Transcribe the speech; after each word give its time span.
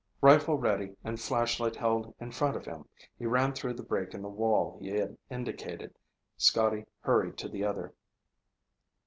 Rifle 0.19 0.57
ready 0.57 0.95
and 1.03 1.21
flashlight 1.21 1.75
held 1.75 2.15
in 2.19 2.31
front 2.31 2.55
of 2.57 2.65
him, 2.65 2.85
he 3.19 3.27
ran 3.27 3.53
through 3.53 3.75
the 3.75 3.83
break 3.83 4.15
in 4.15 4.23
the 4.23 4.29
wall 4.29 4.79
he 4.81 4.87
had 4.89 5.15
indicated. 5.29 5.93
Scotty 6.37 6.85
hurried 7.03 7.37
to 7.37 7.47
the 7.47 7.63
other. 7.63 7.93